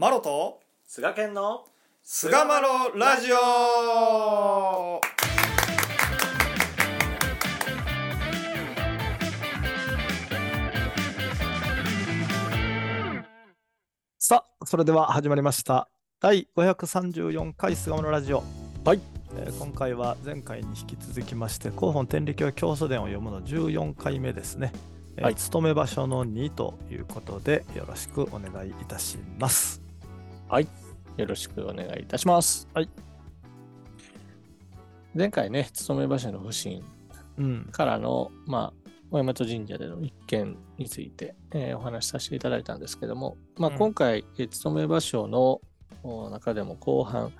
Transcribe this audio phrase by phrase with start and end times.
[0.00, 1.64] マロと菅健の
[2.04, 5.00] 菅マロラジオ
[14.20, 15.88] さあ、それでは始まりました。
[16.20, 18.44] 第534回菅野ラジオ。
[18.84, 19.00] はい。
[19.36, 24.70] えー今回は前回に引き続きまして、広報天理教教祖伝を読むの14回目ですね。
[25.16, 29.87] えーはい勤め場所の2ということで、よろしくお願いいたします。
[31.18, 32.68] よろしくお願いいたします。
[32.74, 32.88] はい。
[35.14, 36.82] 前回ね、勤め場所の不審
[37.36, 37.68] うん。
[37.72, 45.60] からの、まあ、大和神社での一件について、えーお話しさせていただいたんですけども、まあ、うん今回、えー勤め場所の
[46.02, 47.32] お中でも後半、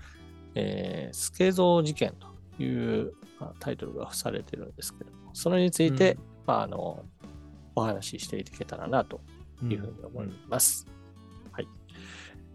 [0.54, 7.04] えー、助蔵事件という、まあタイトルが付されてるんですけども、それについて、うんまあ、あの、
[7.74, 9.20] お話ししていけたらなと
[9.62, 10.86] うんいうふうに思います。
[10.86, 10.97] はい。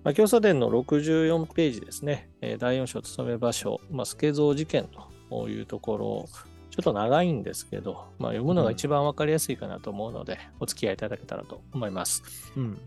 [0.04, 4.90] まあ、教祖伝の64ページですね、えー第4章務め場所、まあ、助蔵事件
[5.30, 6.26] というところ、
[6.70, 12.52] ちょっと長いんですけど、まあ、読むのが一番わかりやすいかなと思うので、お付き合いいただけたらと思います。
[12.58, 12.78] うん。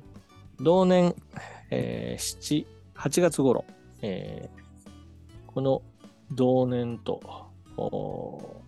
[0.60, 1.14] 同年、
[1.70, 3.64] えー7、8月頃、
[4.02, 4.66] えー
[5.56, 5.80] この
[6.32, 7.48] 同年と
[7.78, 8.62] お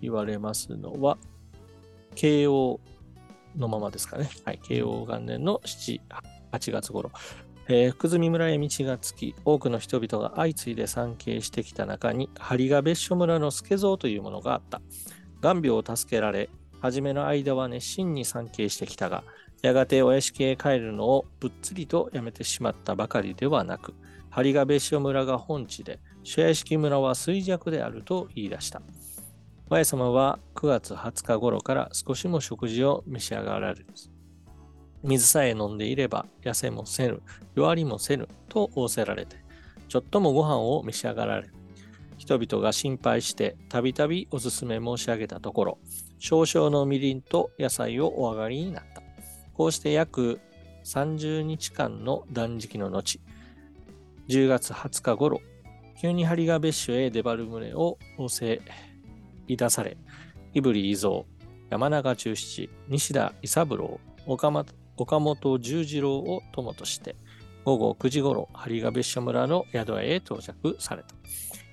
[0.00, 1.18] 言われますのは、
[2.14, 2.80] 慶応
[3.56, 4.30] のままですかね。
[4.46, 7.10] はい、慶応元年の7、8 8月頃、
[7.68, 14.80] えー福住村へ道がつき、多くの人々が相次いで参詣してきた中に、針ヶ別所村の助蔵というものがあった。
[15.40, 16.48] 眼病を助けられ、
[16.80, 19.24] 初めの間は熱心に参詣してきたが、
[19.62, 23.94] やがてお屋敷へ帰るのをぶっつりとやめてしまったばかりではなく、
[24.30, 28.82] 針ヶ別所村が本地で、諸屋敷村は衰弱であると言い出した。
[29.68, 34.10] 前様は9月20日頃から少しも食事を召し上がられず、
[35.06, 37.22] 水さえ飲んでいれば痩せもせぬ、
[37.54, 39.36] 弱りもせぬと仰せられて、
[39.88, 41.48] ちょっともご飯を召し上がられ。
[42.18, 45.78] 人々が心配してたびたびおすすめ申し上げたところ、
[46.18, 49.02] 少々のみりんと野菜をお上がりになった。
[49.54, 50.40] こうして約
[50.84, 53.20] 30日間の断食の後、
[54.28, 55.40] 10月20日頃、
[56.00, 58.60] 急に針ヶ別所へ出張る旨を仰せ
[59.46, 59.96] いたされ、
[60.52, 61.22] 胆振伊蔵、
[61.70, 64.66] 山中中七、西田伊三郎、岡本
[64.96, 67.16] 岡本十次郎を友として、
[67.64, 71.08] 午後9時頃、針ヶ別所村の宿屋へ到着された。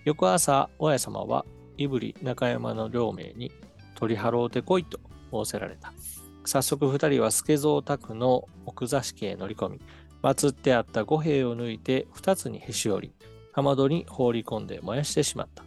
[0.05, 1.45] 翌朝、親様は
[1.77, 3.51] 胆振中山の両名に
[3.95, 4.99] 取り払うてこいと
[5.31, 5.93] 仰せられた。
[6.45, 9.81] 早速二人は助蔵宅の奥座敷へ乗り込み、
[10.21, 15.63] 祀ってあった五兵を抜いて二つにへし折り、浜戸に放り込んで燃やしてしまった。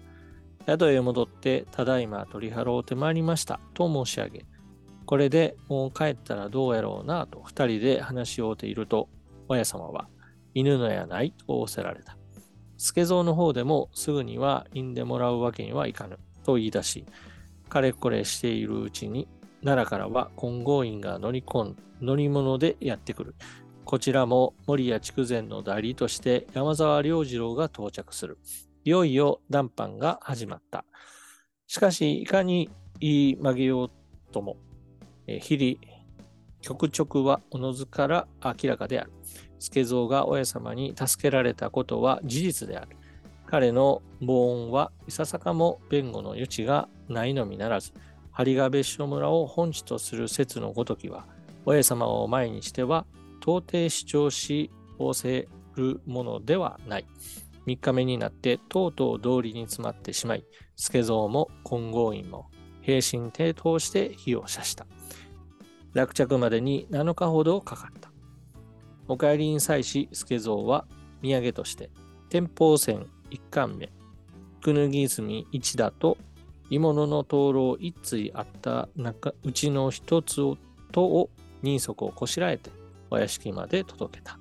[0.67, 4.44] 宿へ戻って、ただいま取り払うてまいりました、と申し上げ、
[5.06, 9.09] これでもう帰ったらどうやろうな、と二人で話し合うていると、
[9.49, 10.09] 親様は、
[10.53, 12.19] 犬のやない、と仰せられた。
[12.77, 17.06] 助蔵の方でもすぐには産んでもらうわけにはいかぬ、と言い出し、
[17.69, 19.28] かれこれしているうちに、
[19.62, 23.34] 奈良からは金剛院が乗り込ん、乗り物でやってくる。
[23.84, 28.38] こちらも森谷筑前の代理として山沢良次郎が到着する。
[28.84, 30.84] いよいよ談判が始まった。
[31.69, 32.69] しかし、いかに
[33.00, 33.91] 言い曲げよう
[34.33, 34.56] とも、
[35.26, 35.97] 日々、
[36.60, 39.12] 局直はおのずから明らかである。
[39.59, 42.97] 助蔵が親様に助けられたことは事実である。
[43.47, 47.92] 彼の謀恩はいささかも弁護の余地がないのみならず、
[48.32, 51.26] 針ヶ別所村を本地とする説のごときは、
[51.64, 53.06] 親様を前にしては
[53.41, 57.06] 到底主張し仰せるものではない。
[57.66, 60.44] 3日目になってとうとう道理に詰まってしまい、
[60.76, 62.50] 助蔵も金剛院も
[62.82, 64.87] 平身低頭して火を射した。
[65.97, 68.11] 落着までに7日ほどかかった。
[69.09, 70.84] お帰りに際し、助蔵は
[71.23, 71.89] 土産として、
[72.29, 73.91] 天保線一貫目、
[74.62, 76.19] くぬぎ泉一打と、
[76.69, 80.59] 鋳物の灯籠一対あった中うちの一つを
[80.93, 81.31] とを
[81.62, 82.71] 人足をこしらえて、
[83.11, 84.39] お屋敷まで届けた。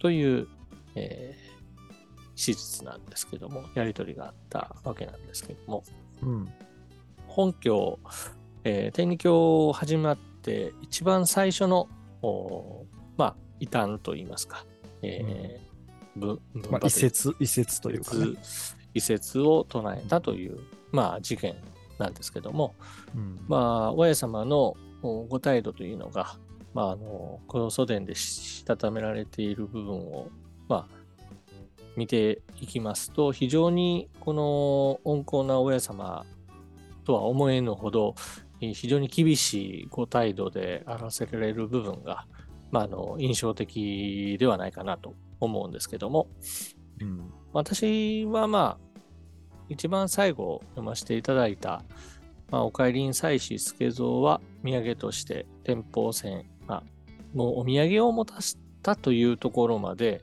[0.00, 0.46] という、
[0.94, 1.48] えー
[2.34, 5.82] 史実なんですけども、やりとりがあったわけなんですけども、
[6.22, 6.48] うん。
[7.26, 7.98] 本教、
[8.62, 11.88] えー天理教始まって一番最初の、
[12.22, 12.86] お
[13.16, 14.64] まあ、異端といいますか、
[15.02, 15.68] えー
[16.18, 18.26] ぶ文まあ、説、移説というかね。
[18.94, 20.58] 移説を唱えたという、
[20.90, 21.56] まあ、事件
[21.98, 22.74] なんですけども、
[23.14, 23.38] うん。
[23.46, 26.36] まあ、親様のおご態度というのが、
[26.74, 30.28] まあ、あのこの祖伝でしたためられている部分を、
[30.68, 30.98] まあ、
[31.96, 36.24] 見ていきますと、非常にこの温厚な親様
[37.04, 42.26] とは思えぬほど、えー非常に厳しいご態度であらせられる部分が、
[42.70, 46.28] まあ、あの印象的ではないかなと思うんですけども、
[47.00, 47.32] うん。
[47.52, 49.00] 私はまあ、
[49.68, 51.82] 一番最後読ませていただいた、
[52.50, 56.82] まあ、お帰りに際し助蔵は土産として天保線、まあ、
[57.34, 60.22] もうお土産を持たせたというところまで、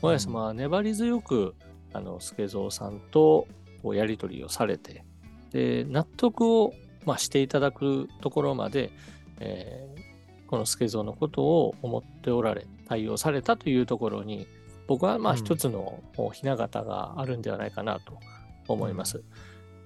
[0.00, 1.54] 大家様は粘り強く、
[1.92, 3.46] あの助蔵さんと
[3.84, 5.04] やり取りをされて、
[5.50, 6.72] で納得を、
[7.04, 8.90] まあ、していただくところまで、
[9.40, 10.12] えー
[10.52, 14.46] この助蔵のことを思っておられ、対応されたというところに、
[14.86, 18.18] 僕はまあうん一つのこう雛形があるんではないかなと
[18.68, 19.24] 思います。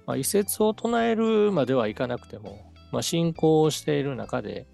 [0.05, 4.67] まあ、一節を唱えるまではいかなくても、まあ、信仰をしている中で、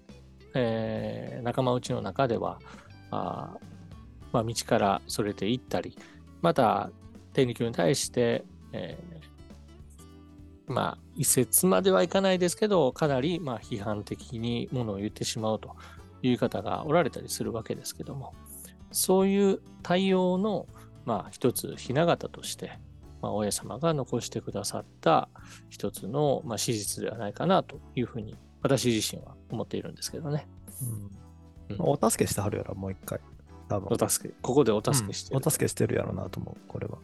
[0.54, 2.58] えー仲間内の中では、
[3.12, 3.64] あー
[4.32, 5.96] まあ、道からそれていったり、
[6.42, 6.90] また
[7.34, 9.33] 天理教に対して、えー
[10.66, 15.76] まあ、一節まではいかないですけど、かなりまあ批判的にものを言ってしまうと
[16.22, 18.34] いう方がおられたりするわけですけども、
[18.90, 20.66] そういう対応の、
[21.04, 22.78] まあ、一つ、雛形として、
[23.20, 25.28] まあ、大家様が残してくださった
[25.68, 30.46] 一つの、まあ、史実ではないかなというふうに、私自身は思っているんですけどね。
[30.82, 31.24] うんうん
[31.78, 33.20] お助けしてはるやろ、もう一回。
[33.68, 36.98] 多分お助け、ここでお助けしてる、うんお助けしてるやろなと思う、これは。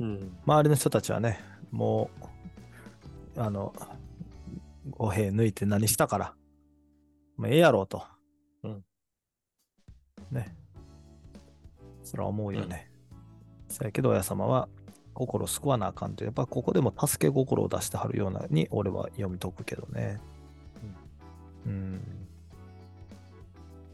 [0.00, 0.36] うん。
[0.44, 2.21] 周りの人たちはね、もう、
[3.44, 3.74] あの、
[4.90, 6.34] 五兵抜いて何したから、
[7.36, 8.04] もうええやろうと。
[8.62, 8.84] うん
[10.30, 10.56] ね。
[12.02, 12.90] それは思うよね。
[13.68, 14.68] そやけど、親様は
[15.14, 16.24] 心救わなあかんと。
[16.24, 20.20] やっぱここでも助け心を出してはるようなに、俺は読み解くけどね。
[21.66, 22.00] うん。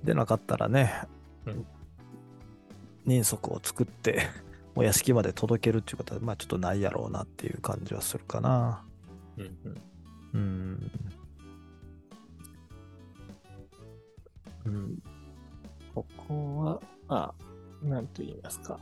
[0.02, 1.02] でなかったらね、
[1.46, 1.66] うん
[3.04, 4.28] 人足を作って、
[4.74, 8.84] お屋敷まで届けるっていうことは、まあちょっとないやろうなっていう感じはするかな。
[10.34, 10.90] うん
[14.64, 15.02] うん。
[15.94, 17.34] ここは、ま
[17.82, 18.78] あ、なんと言いますか。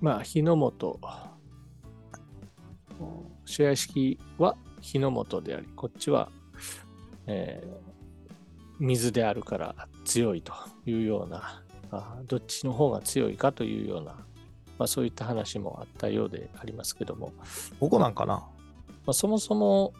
[0.00, 0.98] まあ、日の本、
[3.44, 6.30] 主屋敷は日の本であり、こっちは、
[7.26, 7.90] えー
[8.80, 9.74] 水であるから
[10.06, 10.54] 強いと
[10.86, 14.12] いうような、あどっちの方が強いかというような、
[14.78, 17.34] まあ、そういった話もあったようでありますけども、
[17.78, 18.42] ここなんかな？
[19.10, 19.92] あ、そもそも、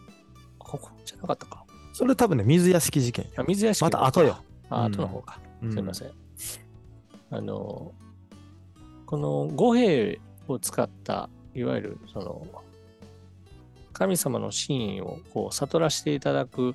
[0.57, 1.65] ここじゃなかったか。
[1.93, 4.37] それ多分ね、水屋敷事件水屋敷また後よ。
[4.69, 5.39] あ、うん後の方か。
[5.61, 6.11] うんすいません。
[7.29, 7.93] あの、
[9.05, 12.47] この五兵を使った、いわゆるその、
[13.93, 16.73] 神様の真意をこう悟らせていただく、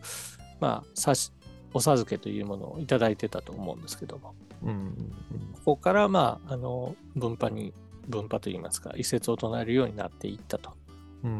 [0.60, 1.32] まあ、さし
[1.72, 5.12] お授けというものをいただいてたと思うんですけども、うんうん
[5.64, 7.72] ここから、まあ、あの、分派に、
[8.08, 10.85] 分派といいますか、一節を唱えるようになっていったとうん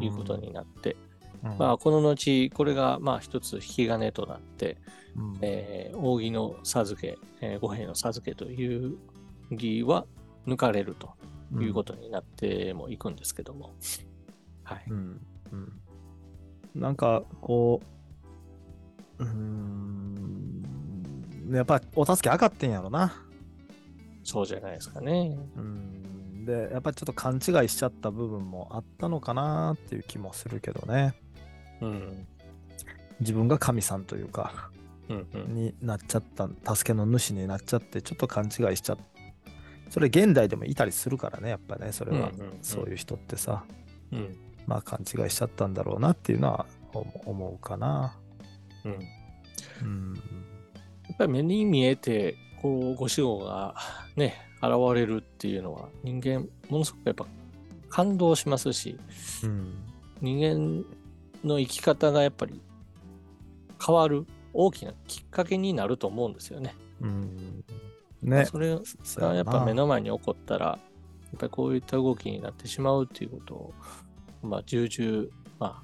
[0.02, 0.96] いうことになって、
[1.44, 4.78] うんまあ、この後、これが、まあ、一つ引き金となって、
[5.16, 8.98] うんえー扇の授け、えー五兵の授けという
[9.50, 10.06] 義は
[10.46, 11.14] 抜かれると
[11.60, 13.74] いうことになってもいくんですけども。
[14.64, 14.84] はい。
[14.88, 15.20] うん
[15.52, 15.72] うん
[16.74, 17.80] なんかこ
[19.18, 20.62] う、うーん、
[21.50, 23.14] やっぱお助け上がってんやろな。
[24.24, 25.38] そうじゃないですかね。
[25.56, 26.02] うん、
[26.46, 31.14] で、やっぱりちょっと勘違いしちゃった部分もあったのかなっていう気もするけどね。
[31.80, 32.26] うん。
[33.20, 34.70] 自分が神さんというか、
[35.08, 35.54] うんうん。
[35.54, 39.02] になっちゃった、助けの主になっちゃって、ちょっと勘違いしちゃった。
[39.90, 42.28] それ現代でもいたりするからね、やっぱね、それは。
[42.28, 43.64] うんうんうんそういう人ってさ。
[44.12, 44.36] うん。
[44.66, 48.16] まあ勘違いしちゃったんだろうなっていうのは思思うかな。
[48.84, 48.92] うん。
[48.92, 48.98] や
[49.82, 50.14] うん。
[50.14, 53.74] っぱり目に見えて、こう、ご死後が
[54.16, 57.26] ね、現れるっていうのは、人間、ものすごくやっぱ
[57.88, 58.98] 感動しますし、
[59.44, 59.74] うん。
[60.20, 60.84] 人間
[61.46, 62.60] の生き方がやっぱり
[63.84, 66.74] 変わる大きなきっかけになると思うんですよね。
[67.00, 67.64] うん。
[68.22, 68.46] ね。
[68.46, 68.78] それ
[69.16, 70.78] がやっぱ目の前に起こったら、や
[71.36, 73.74] っぱりこういった動きになってしまうっていうことを、
[74.42, 75.82] まあ、重々、ま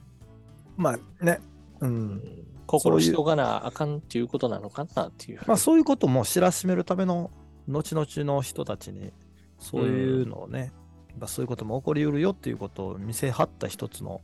[0.77, 1.41] まあね。
[1.81, 2.23] うあ、ん。
[2.67, 5.41] 心しておかなあかんっていうことなのかなっていう。
[5.47, 7.31] まあそういうことも知らしめるための
[7.69, 9.13] 後々の人たちに
[9.59, 10.73] そういうのをね、
[11.11, 14.21] やっぱそういうことも起こりうるよっていうことを見せ張った一つの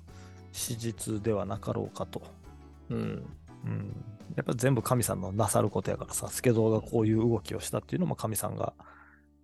[0.53, 2.23] 史実ではなかろうかと。
[2.91, 3.25] うん。
[3.65, 4.05] うん、
[4.37, 8.73] やっぱ全部神さんのなさることやからさ、助蔵がこういう動きをしたっていうのも神さんが、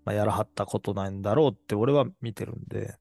[0.04, 2.94] まあ、やらはったことなんだろうって俺は見てるんで、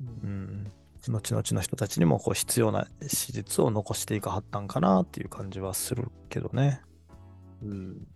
[0.00, 0.72] うん、
[1.08, 6.80] 後々の人たちにもこう必要な史実を残していかはったんかなっていう感じはするけどね。
[7.62, 8.06] うん。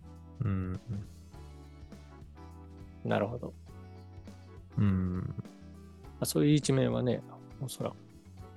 [0.41, 0.81] うん。
[3.05, 3.53] なるほど。
[4.77, 5.17] うん。
[5.17, 5.33] ま
[6.21, 7.21] あ、そういう一面はね、
[7.61, 7.95] おそらく、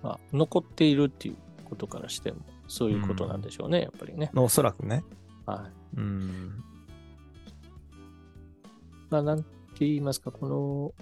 [0.03, 2.39] まあ、残っているっていうことからしても、
[2.69, 4.31] そういうことなんでしょうね、やっぱりね。
[4.35, 5.05] おそらくね。
[5.45, 6.63] はうん。
[9.11, 9.47] まあ、なんて
[9.81, 10.95] 言いますか、この、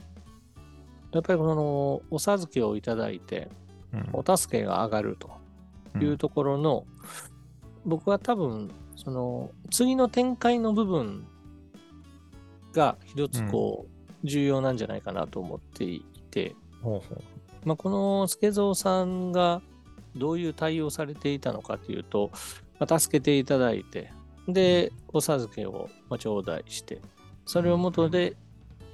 [1.12, 3.48] やっぱりこの、お授けをいただいて、
[3.92, 5.30] うんお助けが上がると
[6.00, 6.84] いうところの、
[7.86, 11.24] 僕は多分、その、次の展開の部分
[12.74, 17.22] が一つこう、重要なんじゃないかなと思っていて、ほうほう。
[17.64, 19.62] まあ、この助蔵さんが
[20.16, 22.30] どういう対応されていたのかというと、
[22.78, 24.12] まあ、助けていただいて、
[24.48, 27.00] で、お授けをまあ頂戴して、
[27.46, 28.36] それをもとで、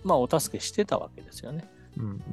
[0.04, 1.64] まあ、お助けしてたわけですよね。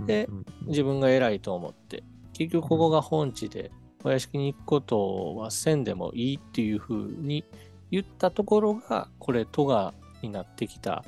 [0.06, 3.72] でうん自分が偉いと思って、結局ここが本地で、
[4.04, 7.44] お屋敷に行くことはせんでもいいっていうふうに
[7.90, 11.04] 言ったところが、これ、都がになってきた、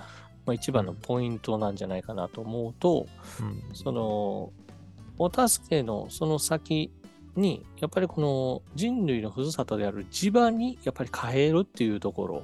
[0.50, 3.06] まあ、一番のポイントなんじゃないかなと思うと、
[3.39, 4.51] うんその、
[5.20, 6.91] お助けのその先
[7.36, 12.44] に、やっぱりこの人類のふるさとである地場にやっぱり変えるっていうところ、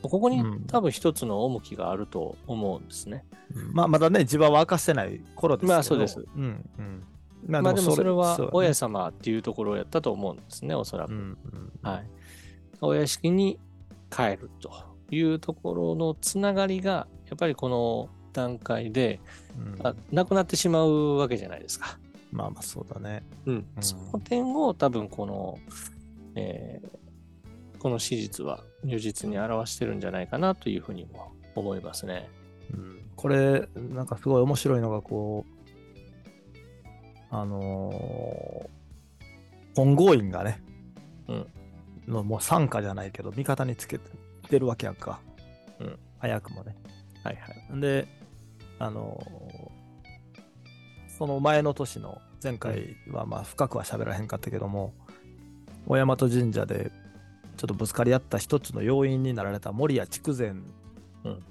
[0.00, 3.26] ここにうん多分一つの重きがあると思うんですね。
[3.72, 5.72] まあ、まだね、地盤は明かしてない頃ですけど。
[5.74, 7.04] まあそうですうんうん。
[7.46, 11.12] ままあでもそれは親様っていうところをやったと思うんですね、おそらく。
[11.12, 11.22] うんう
[11.56, 12.06] んはい。
[12.80, 13.58] お屋敷に
[14.10, 14.70] 帰ると
[15.10, 19.20] いうところのつながりが、やっぱりこの段階で、
[19.56, 21.98] うんあなくなってしまうわけじゃないですか。
[22.32, 23.22] まあまあそうだね。
[23.46, 25.58] うんうんその点を多分この、
[26.34, 26.96] えー
[27.78, 32.28] この史実は如実に表してるんじゃないかなというふうにも思いますね。
[32.72, 35.50] うんこれ、なんかすごい面白いのが、こう、
[37.30, 38.68] あのー
[39.76, 40.62] 本郷院がね、
[41.28, 41.46] うん
[42.08, 43.98] のもう参加じゃないけど、味方につけ
[44.48, 45.20] てるわけやんか。
[45.78, 46.74] うん早くもね。
[47.26, 47.80] はいはい。
[47.80, 48.06] で、
[48.78, 49.76] あのー
[51.18, 54.92] その前の年の前回はまあ深くは喋らへんかったけども、
[55.86, 56.92] 大和神社で
[57.56, 60.52] ちょっとぶつかり合った一つの要因になられた守谷筑前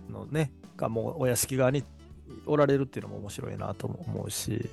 [0.08, 1.84] のね、がもうお屋敷側に
[2.46, 4.70] おられるっていうのも面白いなとも思うし、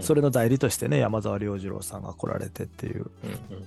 [0.00, 3.64] それ、れの代理としてね、山沢良次郎さんが来られてっていう、うんうん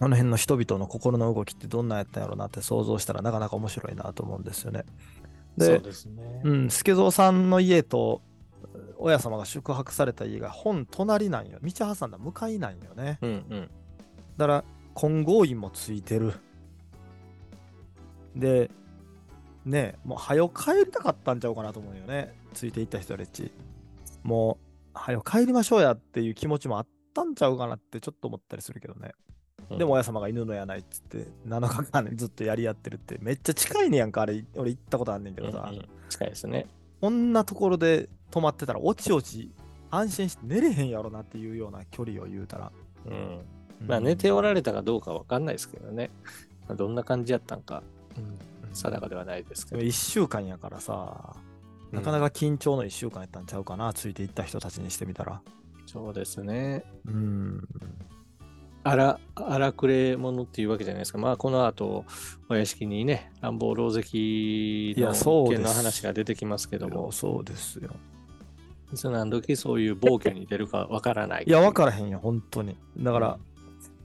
[0.00, 4.84] あの辺の人々の心の動きってどんなんやったんやろうなって想像したらなかなか面白いなと思うんですよね。
[5.58, 6.40] でね。
[6.44, 8.22] うん、助蔵さんの家と
[8.98, 11.58] 親様が宿泊された家が本隣なんよ。
[11.62, 13.18] 道挟んだ向かいなんよね。
[13.22, 13.70] うんうん。
[14.36, 16.34] だから、金剛院もついてる。
[18.34, 18.70] で、
[19.64, 22.34] ねえもう早く帰りたかったんちゃうかなと思うよね。
[22.54, 23.52] ついていった人たち。
[24.22, 24.58] も
[24.94, 29.12] う、早く帰りましょうやっていう気持ちもあったんちゃうかなってちょっと思ったりするけどね。
[29.76, 36.66] でも親様が犬のやないっつって7日間ずっとやり合ってるってめっちゃ近いねやんかあれ俺行ったことあんねんけどさ、うんうん近いですね。
[37.02, 39.52] こんなところで止まってたらおちおち
[39.90, 42.72] 安心して寝れへんやろなっていうような距離を言うたら、
[43.04, 43.40] うん。
[43.86, 46.10] まあ寝ておられたかどうかわかんないですけどね。
[46.66, 47.82] まあどんな感じやったんか
[48.16, 48.38] うん
[48.74, 49.82] 定かではないですけど。
[49.82, 51.36] 1週間やからさ
[51.92, 55.40] なかなか緊張の1週間やったんちゃうかな、ついていった人たちにしてみたら
[55.86, 56.84] そうですね。
[57.06, 57.68] うん
[58.84, 61.18] 荒荒くれ者っていうわけじゃないですか。
[61.18, 62.04] まあ、この後、
[62.48, 64.18] お屋敷にね、乱暴狼藉
[64.92, 67.90] いのやそうです件の話が出てきますけども、そうですよ
[68.92, 71.44] いつ何時そういう暴挙に出るかわからない。
[71.46, 73.38] いや分からへんよ本当にだから、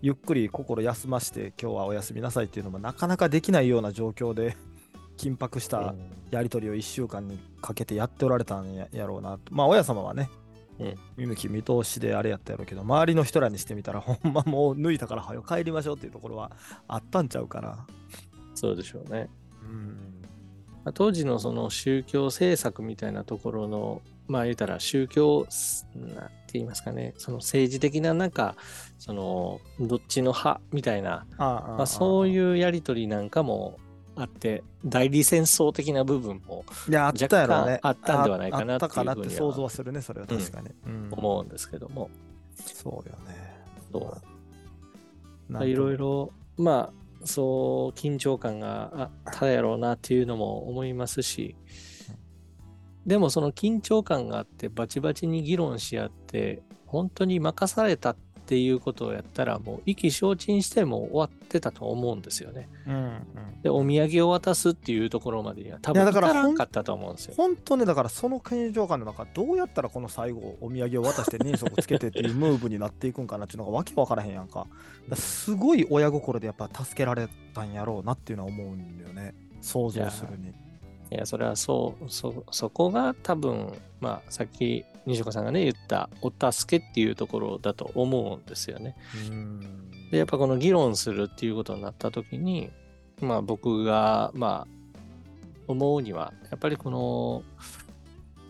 [0.01, 4.57] ゆっくり心休まして今日はお休みなさいっていうのもなかなかできないような状況で
[5.17, 9.53] 緊迫したうんやり取りを1週間にかけてやっておられたんややろうなと。
[9.53, 10.42] まあ、親様はね、うん
[11.17, 16.51] 見向き見通しであれやったやろうけど、周りの人らにしてみたら、 ほんまもう抜いたから、はよ帰りましょうっていうところは
[16.87, 17.85] あったんちゃうかな。
[18.55, 19.29] そうでしょうね。
[19.63, 20.21] うん。
[20.83, 25.47] まあ当時のその宗教政策みたいなところの、まあ言ったら宗教、
[25.95, 28.55] なんて言いますかね、その政治的ななんか、
[28.99, 32.29] その、どっちの派みたいな、まあ、そうう。
[32.29, 33.79] いうやりとりなんかも
[34.15, 37.41] あって、代理戦争的な部分もいや、あった
[37.81, 40.69] あったんではないかなっていうふうには想像はするね、それは確かに。
[40.85, 41.07] うん。
[41.11, 42.09] 思うんですけども、
[42.55, 43.65] そうよね。
[43.91, 44.17] そ
[45.59, 45.67] う。
[45.67, 51.55] いろいろ、まあ、そう、緊張感があったやろうなっていうのも思いますし、
[53.05, 62.67] でもその緊張感があって、バチバチに議論し合って、本当に任されたっていうことをやったら、もう意気消沈しても終わってたと思うんですよね。
[62.87, 63.13] うんうん
[63.63, 67.33] で、お土産を渡すっていうところまでには多分至いかららんかったと思うんですよ。
[67.37, 74.59] 本当ね、だからその緊張感の中、どうやったらこの最後、お土産を渡して人足つけてっていうムーブになっていくんかなっていうのがわけわからへんやんか。
[74.59, 74.69] だか
[75.11, 79.33] らすごい親心でやっぱ助けられたんやろうなっていうのは思うんだよね。
[79.61, 80.53] 想像するに。
[81.13, 88.95] いや、それはそう、そ、そこが多分、まあ、さっき西岡さんがね、言ったお助けっていうところだと思うんですよね。
[89.29, 92.69] うんで、やっぱこの議論するっていうことになった時に、
[93.19, 94.73] まあ僕が、まあ、
[95.67, 97.43] 思うには、やっぱりこの、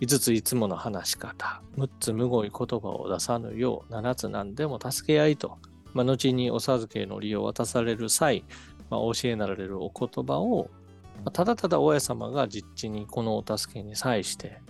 [0.01, 5.58] 5ついつもの話し方、6つむごい言葉を出さぬよう、7つ何でも助け合いと、
[5.93, 8.43] まあ、後にお授けの利を渡される際、
[8.89, 10.82] まあ、教えなられるお言葉を、まあ
[11.32, 14.62] ただただ親様が実地にこのお助けに際して、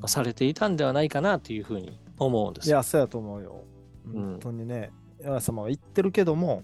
[0.00, 2.68] まあされていたんではないかなというふうに思うんです。
[2.68, 3.64] いや、そうやと思うよ。
[4.06, 4.90] うん本当にね、
[5.22, 6.62] 山様は言ってるけども、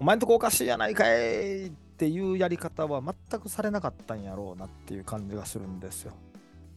[0.00, 6.12] お前んとこおかしいやないかいっていうやり方は全くされなかったんやろうなっていう感じがするんですよ。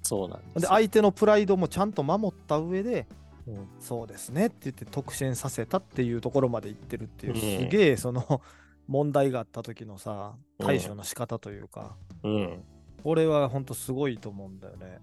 [0.02, 3.06] そうなんですで、相手のプライドもちゃんと守った上で、
[3.48, 8.42] うんそうですねって言って特進させたっていうところまで行ってるっていう、うんすげえその
[8.88, 12.64] 問題があった時のさ、うん対処の仕方というか、うん。
[13.04, 15.00] これは本当すごいと思うんだよね。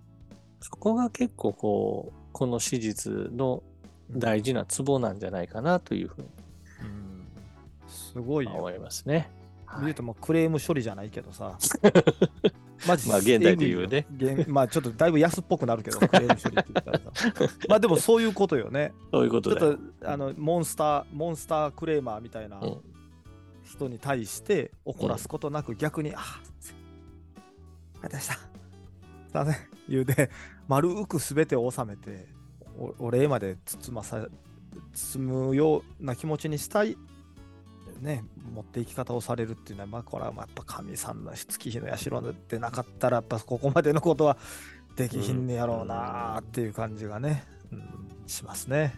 [0.60, 3.64] そこが結構こう、この史実の
[4.08, 6.28] 大事なツボなんじゃないかなというふうに
[6.80, 7.26] うん、
[7.88, 8.52] すごいよ。
[8.52, 9.14] 思いますね。
[9.16, 9.38] はい
[9.82, 11.58] 言うともうクレーム処理じゃないけどさ。
[12.86, 14.06] マジまあ現代で言うね
[14.46, 17.10] まあちょっとだいぶ安っぽくなるけど、クレーム処理って言ったらさ。
[17.68, 18.92] まあでもそういうことよね。
[19.10, 22.80] そういうこちょっとあのモンスター、モンスタークレーマーみたいなうん
[23.68, 26.22] 人に対して怒らすことなく逆に、ああ、
[26.60, 26.76] すいません。
[26.76, 28.34] ありがとうございました。
[28.34, 29.56] すいません。
[29.88, 30.30] 言うて、
[30.66, 32.26] 丸くすべてを収めて、
[32.78, 34.26] おお礼まで包まさ、
[34.92, 36.96] 包むような気持ちにしたい、
[38.00, 42.10] ね、持っていき方をされるっていうのは、まあこれはまあやっぱ神さんの月日の社
[42.48, 44.38] でなかったら、やっぱここまでのことは
[44.96, 48.94] できひんねやろうなっていう感じがね、うん、しますね。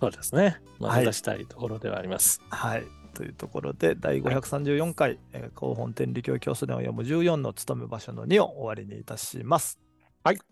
[0.00, 0.60] そうですね。
[0.78, 2.42] まあ、はい目指したいところではあります。
[2.50, 2.84] はい。
[3.16, 9.80] というところで、第534回、えー広本天理教教祖伝を読む14の務め場所の2を終わりにいたします。
[10.22, 10.36] はい。
[10.36, 10.42] ど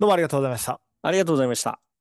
[0.00, 0.80] うもありがとうございました。
[1.02, 1.91] ありがとうございました。